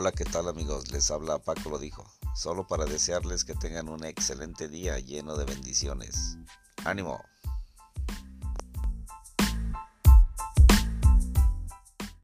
[0.00, 0.92] Hola, ¿qué tal amigos?
[0.92, 2.04] Les habla Paco lo dijo,
[2.36, 6.38] solo para desearles que tengan un excelente día lleno de bendiciones.
[6.84, 7.20] ánimo.